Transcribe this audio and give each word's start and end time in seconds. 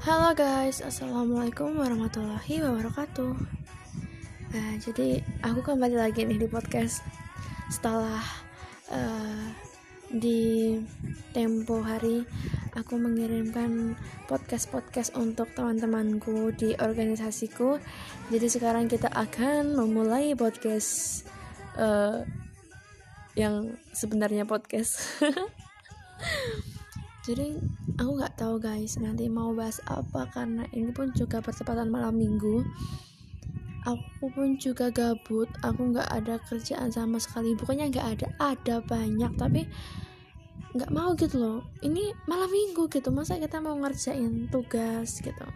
Halo 0.00 0.32
guys, 0.32 0.80
assalamualaikum 0.80 1.76
warahmatullahi 1.76 2.64
wabarakatuh. 2.64 3.36
Nah, 4.48 4.72
jadi 4.80 5.20
aku 5.44 5.60
kembali 5.60 5.92
lagi 5.92 6.24
nih 6.24 6.40
di 6.40 6.48
podcast 6.48 7.04
setelah 7.68 8.24
uh, 8.88 9.44
di 10.08 10.80
tempo 11.36 11.84
hari 11.84 12.24
aku 12.72 12.96
mengirimkan 12.96 13.92
podcast-podcast 14.24 15.20
untuk 15.20 15.52
teman-temanku 15.52 16.48
di 16.56 16.72
organisasiku. 16.80 17.76
Jadi 18.32 18.48
sekarang 18.48 18.88
kita 18.88 19.12
akan 19.12 19.76
memulai 19.76 20.32
podcast 20.32 21.28
uh, 21.76 22.24
yang 23.36 23.76
sebenarnya 23.92 24.48
podcast. 24.48 24.96
jadi 27.30 27.54
aku 27.94 28.10
nggak 28.18 28.34
tahu 28.42 28.58
guys 28.58 28.98
nanti 28.98 29.30
mau 29.30 29.54
bahas 29.54 29.78
apa 29.86 30.26
karena 30.34 30.66
ini 30.74 30.90
pun 30.90 31.14
juga 31.14 31.38
percepatan 31.38 31.86
malam 31.86 32.18
minggu. 32.18 32.66
Aku 33.86 34.34
pun 34.34 34.58
juga 34.58 34.90
gabut 34.90 35.46
aku 35.62 35.94
nggak 35.94 36.10
ada 36.10 36.42
kerjaan 36.42 36.90
sama 36.90 37.22
sekali. 37.22 37.54
Bukannya 37.54 37.86
nggak 37.94 38.08
ada 38.18 38.28
ada 38.42 38.76
banyak 38.82 39.30
tapi 39.38 39.62
nggak 40.74 40.90
mau 40.90 41.14
gitu 41.14 41.38
loh. 41.38 41.58
Ini 41.86 42.10
malam 42.26 42.50
minggu 42.50 42.90
gitu 42.90 43.14
masa 43.14 43.38
kita 43.38 43.62
mau 43.62 43.78
ngerjain 43.78 44.50
tugas 44.50 45.22
gitu? 45.22 45.46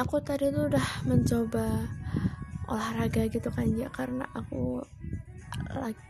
Aku 0.00 0.16
tadi 0.24 0.48
tuh 0.48 0.72
udah 0.72 0.88
mencoba 1.04 1.84
olahraga 2.72 3.28
gitu 3.28 3.52
kan 3.52 3.68
ya 3.76 3.92
karena 3.92 4.24
aku 4.32 4.80
lagi 5.76 6.09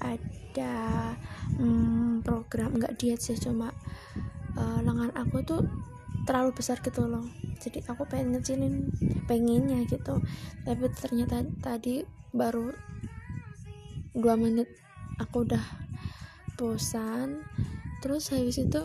ada 0.00 1.14
hmm, 1.58 2.24
program 2.24 2.76
nggak 2.76 2.96
diet 2.96 3.20
sih 3.20 3.36
cuma 3.36 3.70
uh, 4.56 4.80
lengan 4.82 5.12
aku 5.14 5.44
tuh 5.44 5.62
terlalu 6.24 6.52
besar 6.54 6.78
gitu 6.84 7.08
loh. 7.08 7.24
Jadi 7.60 7.84
aku 7.88 8.08
pengen 8.08 8.36
ngecilin 8.38 8.88
pengennya 9.24 9.84
gitu. 9.88 10.20
Tapi 10.64 10.84
ternyata 10.96 11.44
tadi 11.60 12.04
baru 12.32 12.72
dua 14.16 14.34
menit 14.36 14.68
aku 15.20 15.48
udah 15.48 15.64
bosan. 16.56 17.44
Terus 18.00 18.32
habis 18.32 18.60
itu 18.60 18.80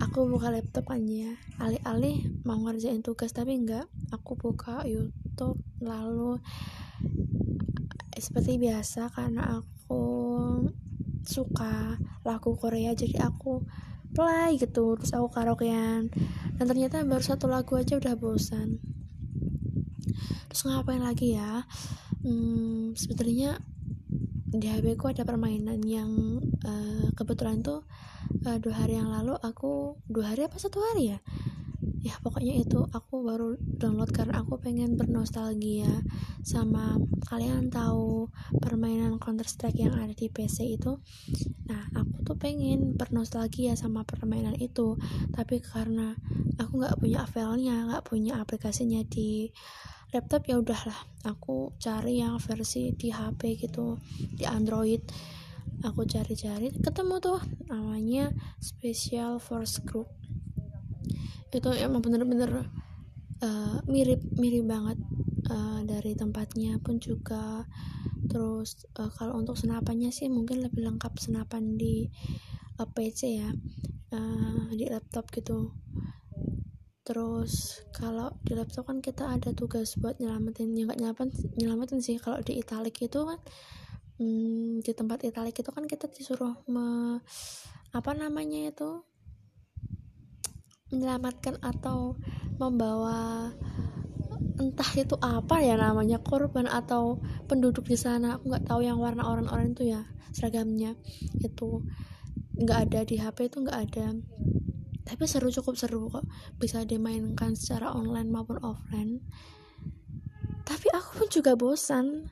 aku 0.00 0.28
buka 0.28 0.52
laptop 0.52 0.92
ya 1.00 1.32
alih-alih 1.56 2.28
mau 2.44 2.60
ngerjain 2.60 3.00
tugas 3.00 3.32
tapi 3.32 3.56
enggak 3.56 3.88
aku 4.12 4.36
buka 4.36 4.84
YouTube 4.84 5.56
lalu 5.80 6.36
seperti 8.20 8.60
biasa 8.60 9.08
karena 9.16 9.60
aku 9.60 9.79
suka 11.24 12.00
lagu 12.26 12.56
Korea 12.56 12.92
jadi 12.96 13.26
aku 13.26 13.64
play 14.10 14.58
gitu 14.58 14.98
terus 14.98 15.14
aku 15.14 15.30
karaokean. 15.30 16.10
Dan 16.58 16.64
ternyata 16.66 17.02
baru 17.06 17.22
satu 17.22 17.46
lagu 17.46 17.78
aja 17.78 17.96
udah 17.96 18.14
bosan. 18.18 18.82
Terus 20.50 20.62
ngapain 20.66 21.00
lagi 21.00 21.38
ya? 21.38 21.62
Hmm, 22.20 22.92
sebenarnya 22.98 23.62
di 24.50 24.66
HP 24.66 24.98
ku 24.98 25.06
ada 25.06 25.22
permainan 25.22 25.78
yang 25.86 26.42
uh, 26.66 27.06
kebetulan 27.14 27.62
tuh 27.62 27.86
uh, 28.42 28.58
dua 28.58 28.82
hari 28.82 28.98
yang 28.98 29.06
lalu 29.06 29.38
aku 29.38 29.94
dua 30.10 30.34
hari 30.34 30.50
apa 30.50 30.58
satu 30.58 30.82
hari 30.82 31.14
ya 31.14 31.18
ya 32.00 32.16
pokoknya 32.24 32.64
itu 32.64 32.80
aku 32.96 33.20
baru 33.20 33.60
download 33.60 34.08
karena 34.08 34.40
aku 34.40 34.56
pengen 34.56 34.96
bernostalgia 34.96 36.00
sama 36.40 36.96
kalian 37.28 37.68
tahu 37.68 38.32
permainan 38.56 39.20
Counter 39.20 39.44
Strike 39.44 39.76
yang 39.76 39.92
ada 39.92 40.16
di 40.16 40.32
PC 40.32 40.80
itu. 40.80 40.96
Nah 41.68 41.82
aku 41.92 42.24
tuh 42.24 42.36
pengen 42.40 42.96
bernostalgia 42.96 43.76
sama 43.76 44.08
permainan 44.08 44.56
itu 44.56 44.96
tapi 45.36 45.60
karena 45.60 46.16
aku 46.56 46.80
nggak 46.80 46.96
punya 46.96 47.28
filenya 47.28 47.76
nggak 47.92 48.04
punya 48.08 48.40
aplikasinya 48.40 49.04
di 49.04 49.52
laptop 50.10 50.48
ya 50.48 50.58
udahlah 50.58 50.96
aku 51.22 51.76
cari 51.78 52.18
yang 52.18 52.40
versi 52.40 52.96
di 52.96 53.12
HP 53.12 53.60
gitu 53.60 54.00
di 54.16 54.48
Android. 54.48 55.04
Aku 55.80 56.04
cari-cari 56.04 56.68
ketemu 56.76 57.24
tuh 57.24 57.40
namanya 57.68 58.28
Special 58.60 59.40
Force 59.40 59.80
Group 59.80 60.19
itu 61.50 61.68
emang 61.82 62.00
bener-bener 62.02 62.70
uh, 63.42 63.78
mirip 63.90 64.22
mirip 64.38 64.64
banget 64.66 64.98
uh, 65.50 65.80
dari 65.82 66.14
tempatnya 66.14 66.78
pun 66.78 67.02
juga. 67.02 67.66
Terus 68.30 68.86
uh, 68.98 69.10
kalau 69.10 69.42
untuk 69.42 69.58
senapannya 69.58 70.14
sih 70.14 70.30
mungkin 70.30 70.62
lebih 70.62 70.86
lengkap 70.86 71.18
senapan 71.18 71.74
di 71.74 72.06
uh, 72.78 72.86
PC 72.86 73.20
ya 73.42 73.50
uh, 74.14 74.70
di 74.70 74.86
laptop 74.86 75.26
gitu. 75.34 75.74
Terus 77.02 77.82
kalau 77.90 78.30
di 78.46 78.54
laptop 78.54 78.86
kan 78.86 79.02
kita 79.02 79.26
ada 79.34 79.50
tugas 79.50 79.98
buat 79.98 80.22
nyelamatin 80.22 80.70
ya 80.78 80.86
nggak 80.86 81.00
nyelamatin 81.02 81.30
nyelamatin 81.58 81.98
sih. 81.98 82.22
Kalau 82.22 82.38
di 82.38 82.62
italic 82.62 83.02
itu 83.02 83.18
kan 83.26 83.40
hmm, 84.22 84.84
di 84.84 84.92
tempat 84.94 85.26
italic 85.26 85.58
itu 85.58 85.70
kan 85.74 85.88
kita 85.90 86.06
disuruh 86.06 86.54
me, 86.70 87.18
apa 87.90 88.10
namanya 88.14 88.70
itu 88.70 89.02
menyelamatkan 90.90 91.58
atau 91.62 92.18
membawa 92.58 93.50
entah 94.60 94.90
itu 94.92 95.16
apa 95.24 95.64
ya 95.64 95.80
namanya 95.80 96.20
korban 96.20 96.68
atau 96.68 97.22
penduduk 97.48 97.88
di 97.88 97.96
sana. 97.96 98.36
Aku 98.36 98.52
nggak 98.52 98.68
tahu 98.68 98.84
yang 98.84 99.00
warna 99.00 99.24
orang-orang 99.24 99.72
itu 99.72 99.96
ya 99.96 100.04
seragamnya 100.30 100.94
itu 101.40 101.82
nggak 102.60 102.78
ada 102.90 103.00
di 103.08 103.16
HP 103.16 103.48
itu 103.48 103.56
nggak 103.64 103.78
ada. 103.88 104.06
Tapi 105.08 105.24
seru 105.26 105.48
cukup 105.50 105.74
seru 105.74 106.06
kok 106.12 106.28
bisa 106.60 106.84
dimainkan 106.84 107.56
secara 107.56 107.90
online 107.96 108.28
maupun 108.28 108.60
offline. 108.60 109.24
Tapi 110.62 110.86
aku 110.92 111.24
pun 111.24 111.28
juga 111.32 111.56
bosan. 111.56 112.30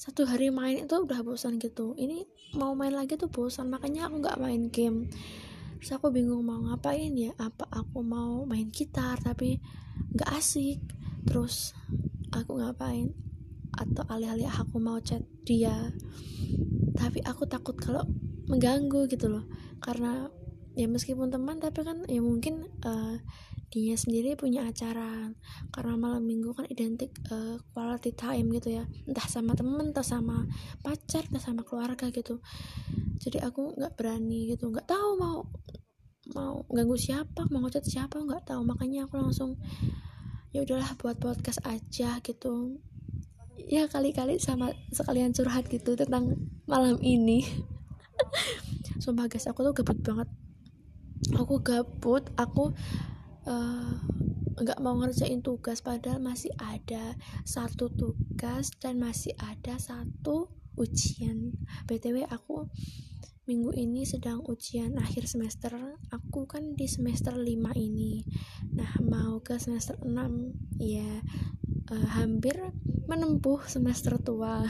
Satu 0.00 0.24
hari 0.24 0.48
main 0.48 0.84
itu 0.84 0.94
udah 0.96 1.20
bosan 1.26 1.60
gitu. 1.60 1.92
Ini 1.96 2.24
mau 2.56 2.76
main 2.76 2.94
lagi 2.94 3.16
tuh 3.18 3.28
bosan 3.32 3.72
makanya 3.72 4.08
aku 4.08 4.22
nggak 4.22 4.38
main 4.40 4.68
game 4.70 5.10
terus 5.80 5.96
aku 5.96 6.12
bingung 6.12 6.44
mau 6.44 6.60
ngapain 6.60 7.08
ya 7.16 7.32
apa 7.40 7.64
aku 7.72 8.04
mau 8.04 8.44
main 8.44 8.68
gitar 8.68 9.16
tapi 9.24 9.56
nggak 10.12 10.30
asik. 10.36 10.76
Terus 11.24 11.72
aku 12.28 12.60
ngapain? 12.60 13.16
Atau 13.72 14.04
alih-alih 14.12 14.52
aku 14.52 14.76
mau 14.76 15.00
chat 15.00 15.24
dia 15.48 15.88
tapi 17.00 17.24
aku 17.24 17.48
takut 17.48 17.80
kalau 17.80 18.04
mengganggu 18.44 19.08
gitu 19.08 19.32
loh. 19.32 19.48
Karena 19.80 20.28
ya 20.76 20.84
meskipun 20.84 21.32
teman 21.32 21.56
tapi 21.56 21.80
kan 21.80 22.04
ya 22.04 22.20
mungkin 22.20 22.68
uh, 22.84 23.16
dia 23.70 23.94
sendiri 23.94 24.34
punya 24.34 24.66
acara 24.66 25.30
karena 25.70 25.94
malam 25.94 26.26
minggu 26.26 26.50
kan 26.58 26.66
identik 26.66 27.14
uh, 27.30 27.54
quality 27.70 28.10
time 28.10 28.50
gitu 28.50 28.82
ya. 28.82 28.84
Entah 29.06 29.30
sama 29.30 29.54
temen 29.54 29.94
entah 29.94 30.02
sama 30.02 30.42
pacar 30.82 31.22
entah 31.30 31.38
sama 31.38 31.62
keluarga 31.62 32.10
gitu. 32.10 32.42
Jadi 33.22 33.38
aku 33.38 33.78
nggak 33.78 33.94
berani 33.94 34.50
gitu. 34.50 34.74
Nggak 34.74 34.90
tahu 34.90 35.10
mau 35.22 35.46
mau 36.34 36.66
ganggu 36.66 36.98
siapa 36.98 37.46
mau 37.54 37.62
ngechat 37.62 37.86
siapa 37.86 38.18
nggak 38.18 38.50
tahu. 38.50 38.66
Makanya 38.66 39.06
aku 39.06 39.22
langsung 39.22 39.54
ya 40.50 40.66
udahlah 40.66 40.90
buat 40.98 41.22
podcast 41.22 41.62
aja 41.62 42.18
gitu. 42.26 42.82
Ya 43.70 43.86
kali-kali 43.86 44.42
sama 44.42 44.74
sekalian 44.90 45.30
curhat 45.30 45.70
gitu 45.70 45.94
tentang 45.94 46.42
malam 46.66 46.98
ini. 47.06 47.46
Sumpah 49.02 49.30
guys 49.30 49.46
aku 49.46 49.62
tuh 49.62 49.78
gabut 49.78 50.02
banget. 50.02 50.26
Aku 51.38 51.62
gabut 51.62 52.26
aku 52.34 52.74
nggak 54.60 54.78
uh, 54.78 54.82
mau 54.84 54.94
ngerjain 55.00 55.40
tugas 55.40 55.80
padahal 55.80 56.20
masih 56.20 56.52
ada 56.60 57.16
satu 57.44 57.88
tugas 57.88 58.70
dan 58.80 59.00
masih 59.00 59.32
ada 59.40 59.80
satu 59.80 60.52
ujian. 60.76 61.52
Btw 61.88 62.24
aku 62.28 62.68
minggu 63.50 63.74
ini 63.74 64.06
sedang 64.06 64.44
ujian 64.46 64.94
akhir 65.00 65.26
semester. 65.26 65.74
Aku 66.14 66.46
kan 66.46 66.78
di 66.78 66.86
semester 66.86 67.34
5 67.34 67.44
ini. 67.74 68.22
Nah 68.76 68.94
mau 69.02 69.42
ke 69.42 69.58
semester 69.58 69.98
6 69.98 70.14
ya 70.78 71.20
uh, 71.90 72.08
hampir 72.14 72.54
menempuh 73.10 73.66
semester 73.66 74.16
tua. 74.22 74.62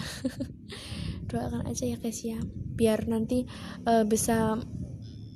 Doakan 1.28 1.68
aja 1.68 1.84
ya 1.84 2.00
guys 2.00 2.24
ya. 2.24 2.40
Biar 2.50 3.04
nanti 3.04 3.44
uh, 3.84 4.08
bisa 4.08 4.56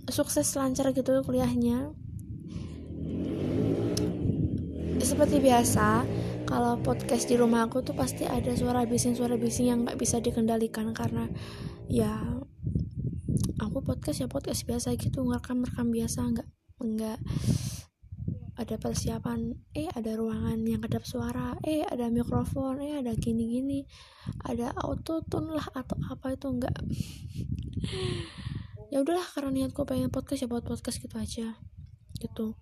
sukses 0.09 0.49
lancar 0.57 0.93
gitu 0.93 1.25
kuliahnya 1.25 2.04
seperti 5.05 5.37
biasa 5.37 6.09
kalau 6.49 6.81
podcast 6.81 7.29
di 7.29 7.37
rumah 7.37 7.69
aku 7.69 7.85
tuh 7.85 7.93
pasti 7.93 8.25
ada 8.25 8.57
suara 8.57 8.89
bising 8.89 9.13
suara 9.13 9.37
bising 9.37 9.69
yang 9.69 9.79
nggak 9.85 10.01
bisa 10.01 10.17
dikendalikan 10.17 10.97
karena 10.97 11.29
ya 11.93 12.41
aku 13.61 13.85
podcast 13.85 14.25
ya 14.25 14.29
podcast 14.33 14.65
biasa 14.65 14.97
gitu 14.97 15.21
ngerekam 15.21 15.61
rekam 15.61 15.93
biasa 15.93 16.25
nggak 16.25 16.49
nggak 16.81 17.19
ada 18.55 18.79
persiapan. 18.79 19.51
Eh 19.75 19.91
ada 19.91 20.15
ruangan 20.15 20.63
yang 20.63 20.81
kedap 20.81 21.05
suara 21.05 21.59
eh 21.67 21.85
ada 21.85 22.09
mikrofon 22.09 22.81
eh 22.81 22.97
ada 22.97 23.13
gini 23.13 23.61
gini 23.61 23.81
ada 24.41 24.73
auto 24.79 25.21
tune 25.27 25.53
lah 25.53 25.69
atau 25.75 26.01
apa 26.09 26.33
itu 26.33 26.49
enggak 26.49 26.79
ya 28.95 29.05
udahlah 29.05 29.27
karena 29.37 29.51
niatku 29.53 29.85
pengen 29.85 30.09
podcast 30.09 30.47
ya 30.47 30.49
buat 30.49 30.65
podcast 30.65 30.97
gitu 31.03 31.19
aja 31.19 31.61
gitu 32.23 32.57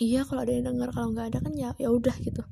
iya 0.00 0.24
kalau 0.24 0.42
ada 0.42 0.52
yang 0.56 0.66
dengar 0.72 0.88
kalau 0.96 1.12
nggak 1.12 1.36
ada 1.36 1.38
kan 1.44 1.52
ya 1.52 1.70
ya 1.76 1.92
udah 1.92 2.16
gitu. 2.24 2.42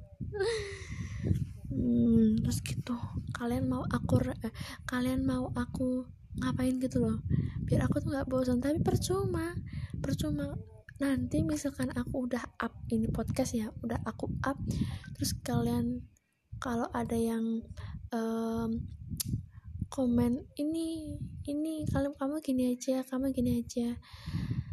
Hmm, 1.72 2.36
terus 2.44 2.60
gitu. 2.60 2.96
Kalian 3.32 3.70
mau 3.70 3.82
aku 3.88 4.20
eh, 4.44 4.52
kalian 4.84 5.24
mau 5.24 5.48
aku 5.56 6.04
ngapain 6.38 6.76
gitu 6.76 7.00
loh. 7.00 7.24
Biar 7.64 7.88
aku 7.88 8.04
tuh 8.04 8.12
nggak 8.12 8.28
bosan 8.28 8.60
tapi 8.60 8.84
percuma. 8.84 9.56
Percuma. 9.98 10.52
Nanti 11.00 11.40
misalkan 11.46 11.88
aku 11.94 12.28
udah 12.28 12.44
up 12.60 12.74
ini 12.92 13.08
podcast 13.08 13.54
ya 13.54 13.70
udah 13.86 14.02
aku 14.02 14.26
up 14.42 14.58
terus 15.14 15.30
kalian 15.46 16.02
kalau 16.58 16.90
ada 16.90 17.14
yang 17.14 17.62
um, 18.10 18.82
komen 19.88 20.42
ini 20.58 21.14
ini 21.46 21.86
kalau 21.86 22.10
kamu 22.18 22.42
gini 22.42 22.74
aja 22.74 23.06
kamu 23.06 23.30
gini 23.30 23.62
aja. 23.62 23.94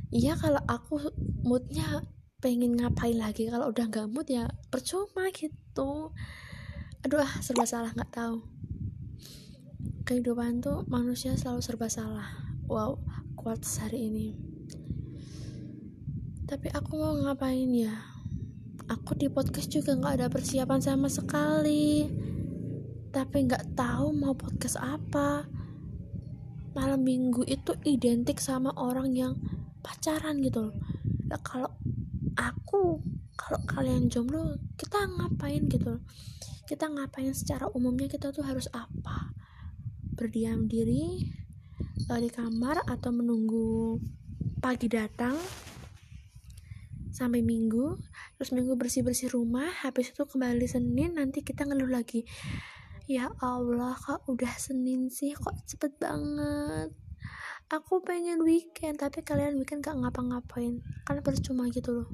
Iya 0.10 0.34
kalau 0.34 0.62
aku 0.66 0.98
moodnya 1.46 2.02
pengen 2.46 2.78
ngapain 2.78 3.18
lagi 3.18 3.50
kalau 3.50 3.74
udah 3.74 3.90
nggak 3.90 4.06
mood 4.06 4.30
ya 4.30 4.46
percuma 4.70 5.34
gitu. 5.34 6.14
Aduh 7.02 7.18
ah 7.18 7.34
serba 7.42 7.66
salah 7.66 7.90
nggak 7.90 8.14
tahu. 8.14 8.46
Kehidupan 10.06 10.62
tuh 10.62 10.86
manusia 10.86 11.34
selalu 11.34 11.66
serba 11.66 11.90
salah. 11.90 12.30
Wow 12.70 13.02
kuat 13.34 13.66
hari 13.66 14.14
ini. 14.14 14.28
Tapi 16.46 16.70
aku 16.70 17.02
mau 17.02 17.18
ngapain 17.18 17.66
ya? 17.74 18.14
Aku 18.94 19.18
di 19.18 19.26
podcast 19.26 19.74
juga 19.74 19.98
nggak 19.98 20.14
ada 20.22 20.28
persiapan 20.30 20.78
sama 20.86 21.10
sekali. 21.10 22.06
Tapi 23.10 23.50
nggak 23.50 23.74
tahu 23.74 24.14
mau 24.14 24.38
podcast 24.38 24.78
apa. 24.78 25.50
Malam 26.78 27.02
minggu 27.02 27.42
itu 27.50 27.74
identik 27.90 28.38
sama 28.38 28.70
orang 28.78 29.18
yang 29.18 29.34
pacaran 29.82 30.38
gitu 30.46 30.70
loh. 30.70 30.78
Kalau 31.42 31.74
aku 32.36 33.00
kalau 33.36 33.60
kalian 33.68 34.08
jomblo 34.08 34.60
kita 34.80 35.08
ngapain 35.08 35.68
gitu? 35.68 36.00
Kita 36.68 36.88
ngapain 36.92 37.32
secara 37.36 37.68
umumnya 37.72 38.08
kita 38.12 38.32
tuh 38.32 38.44
harus 38.44 38.68
apa? 38.72 39.36
Berdiam 40.16 40.68
diri 40.68 41.28
uh, 42.08 42.20
di 42.20 42.32
kamar 42.32 42.84
atau 42.88 43.12
menunggu 43.12 44.00
pagi 44.64 44.88
datang 44.88 45.36
sampai 47.16 47.40
minggu 47.40 47.96
terus 48.36 48.52
minggu 48.52 48.76
bersih 48.76 49.00
bersih 49.00 49.32
rumah 49.32 49.72
habis 49.88 50.12
itu 50.12 50.28
kembali 50.28 50.68
senin 50.68 51.16
nanti 51.16 51.44
kita 51.44 51.64
ngeluh 51.64 51.92
lagi. 51.92 52.28
Ya 53.06 53.30
allah 53.38 53.94
kak 53.94 54.26
udah 54.26 54.54
senin 54.58 55.14
sih 55.14 55.38
kok 55.38 55.54
cepet 55.70 55.94
banget 56.02 57.05
aku 57.70 58.02
pengen 58.06 58.46
weekend 58.46 59.02
tapi 59.02 59.26
kalian 59.26 59.58
weekend 59.58 59.82
gak 59.82 59.98
ngapa-ngapain. 59.98 60.86
Kan 61.06 61.22
percuma 61.26 61.66
gitu 61.74 62.04
loh. 62.04 62.08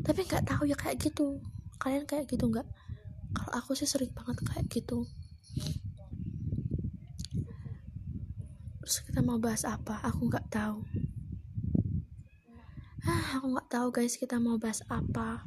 Tapi 0.00 0.24
nggak 0.24 0.48
tahu 0.48 0.64
ya 0.64 0.76
kayak 0.76 1.00
gitu. 1.00 1.40
Kalian 1.76 2.08
kayak 2.08 2.30
gitu 2.30 2.48
nggak 2.48 2.64
kalau 3.34 3.50
aku 3.58 3.74
sih 3.74 3.84
sering 3.84 4.14
banget 4.14 4.38
kayak 4.46 4.64
gitu. 4.70 5.04
Terus 8.80 8.96
kita 9.10 9.20
mau 9.26 9.42
bahas 9.42 9.66
apa? 9.66 9.98
Aku 10.06 10.30
nggak 10.30 10.46
tahu. 10.48 10.86
Ah 13.04 13.36
aku 13.36 13.46
nggak 13.52 13.68
tahu 13.68 13.86
guys 13.90 14.14
kita 14.16 14.38
mau 14.38 14.56
bahas 14.56 14.86
apa. 14.86 15.44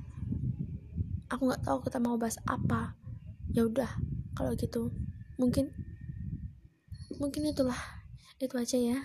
Aku 1.32 1.48
nggak 1.48 1.64
tahu 1.64 1.78
kita 1.88 1.98
mau 2.04 2.20
bahas 2.20 2.38
apa. 2.44 2.94
Ya 3.56 3.64
udah 3.64 3.90
kalau 4.36 4.52
gitu. 4.54 4.92
Mungkin 5.40 5.72
mungkin 7.18 7.50
itulah 7.50 7.97
itu 8.38 8.56
aja 8.58 8.78
ya. 8.78 9.00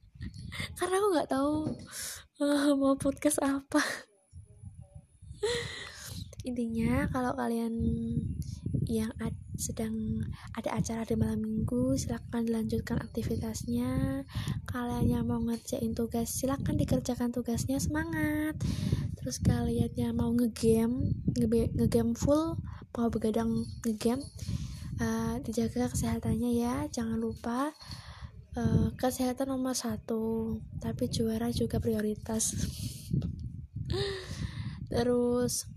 Karena 0.76 1.00
aku 1.00 1.08
nggak 1.16 1.30
tahu 1.32 1.52
uh, 2.44 2.72
mau 2.76 2.96
podcast 2.96 3.40
apa. 3.40 3.80
Intinya 6.48 7.08
kalau 7.12 7.36
kalian 7.36 7.74
yang 8.88 9.12
ad, 9.20 9.36
sedang 9.60 10.24
ada 10.56 10.72
acara 10.74 11.04
di 11.04 11.14
malam 11.14 11.44
minggu 11.44 11.94
silahkan 12.00 12.42
dilanjutkan 12.42 12.98
aktivitasnya. 13.00 14.24
Kalian 14.64 15.06
yang 15.08 15.24
mau 15.28 15.40
ngerjain 15.40 15.92
tugas 15.92 16.32
silahkan 16.32 16.74
dikerjakan 16.74 17.30
tugasnya 17.30 17.76
semangat. 17.76 18.56
Terus 19.20 19.36
kalian 19.44 19.92
yang 19.96 20.16
mau 20.16 20.32
ngegame 20.32 21.12
ngegame 21.76 22.16
full 22.16 22.56
mau 22.96 23.06
begadang 23.12 23.68
ngegame 23.84 24.24
uh, 24.98 25.36
dijaga 25.44 25.92
kesehatannya 25.92 26.50
ya. 26.56 26.74
Jangan 26.88 27.20
lupa 27.20 27.76
uh, 28.56 28.90
kesehatan 28.96 29.50
nomor 29.50 29.76
satu 29.76 30.56
tapi 30.82 31.10
juara 31.10 31.50
juga 31.50 31.78
prioritas. 31.78 32.54
Terus 34.90 35.70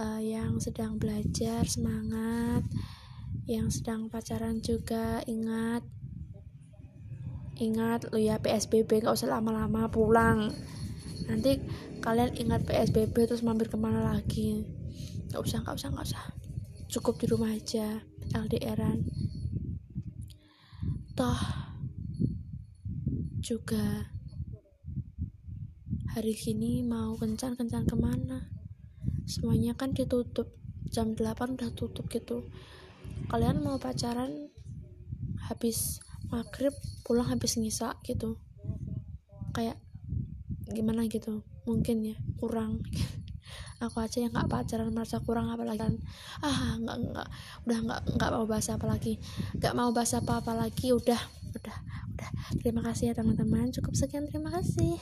uh, 0.00 0.20
yang 0.20 0.60
sedang 0.60 0.96
belajar 0.96 1.68
semangat 1.68 2.64
yang 3.44 3.68
sedang 3.68 4.08
pacaran 4.08 4.64
juga 4.64 5.20
ingat. 5.28 5.84
Ingat 7.54 8.10
lo 8.10 8.18
ya 8.18 8.40
PSBB 8.40 9.04
gak 9.04 9.14
usah 9.14 9.30
lama-lama 9.30 9.86
pulang. 9.92 10.50
Nanti 11.28 11.60
kalian 12.00 12.34
ingat 12.40 12.64
PSBB 12.66 13.14
terus 13.28 13.44
mampir 13.44 13.68
ke 13.68 13.76
mana 13.76 14.16
lagi. 14.16 14.64
Gak 15.30 15.44
usah 15.44 15.60
gak 15.62 15.76
usah 15.76 15.88
gak 15.92 16.06
usah. 16.08 16.24
Cukup 16.88 17.20
di 17.20 17.26
rumah 17.28 17.52
aja 17.52 18.00
LDRan 18.32 19.04
toh 21.14 21.63
juga. 23.44 24.08
Hari 26.16 26.32
ini 26.48 26.80
mau 26.80 27.12
kencan-kencan 27.20 27.84
ke 27.84 27.92
mana? 27.92 28.48
Semuanya 29.28 29.76
kan 29.76 29.92
ditutup. 29.92 30.48
Jam 30.88 31.12
8 31.12 31.60
udah 31.60 31.68
tutup 31.76 32.08
gitu. 32.08 32.48
Kalian 33.28 33.60
mau 33.60 33.76
pacaran 33.76 34.48
habis 35.44 36.00
maghrib 36.32 36.72
pulang 37.04 37.28
habis 37.28 37.60
ngisa 37.60 38.00
gitu. 38.08 38.40
Kayak 39.52 39.76
gimana 40.72 41.04
gitu? 41.12 41.44
Mungkin 41.68 42.00
ya 42.00 42.16
kurang. 42.40 42.80
Aku 43.84 44.00
aja 44.00 44.24
yang 44.24 44.32
nggak 44.32 44.48
pacaran 44.48 44.88
merasa 44.88 45.20
kurang 45.20 45.52
apalagi 45.52 45.84
kan. 45.84 45.92
Ah 46.40 46.80
nggak 46.80 46.96
nggak 47.12 47.28
udah 47.68 47.78
nggak 47.84 48.00
nggak 48.16 48.30
mau 48.32 48.48
bahas 48.48 48.72
apa 48.72 48.88
lagi. 48.88 49.20
Nggak 49.60 49.74
mau 49.76 49.92
bahas 49.92 50.16
apa 50.16 50.40
apa 50.40 50.56
lagi 50.56 50.96
udah 50.96 51.43
terima 52.60 52.82
kasih 52.84 53.12
ya 53.12 53.14
teman-teman 53.16 53.70
cukup 53.74 53.94
sekian 53.96 54.26
terima 54.28 54.52
kasih 54.52 54.98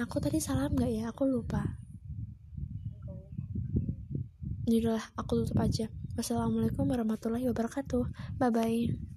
aku 0.00 0.18
tadi 0.18 0.38
salam 0.42 0.72
nggak 0.74 0.90
ya 0.90 1.04
aku 1.10 1.28
lupa 1.28 1.82
Yaudahlah, 4.62 5.04
aku 5.18 5.42
tutup 5.42 5.58
aja. 5.58 5.90
Wassalamualaikum 6.14 6.86
warahmatullahi 6.86 7.50
wabarakatuh. 7.50 8.06
Bye 8.38 8.50
bye. 8.54 9.11